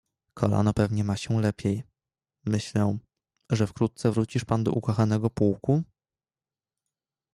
[0.33, 1.83] "Kolano pewnie ma się lepiej,
[2.45, 2.97] myślę,
[3.51, 5.83] że wkrótce wrócisz pan do ukochanego pułku?"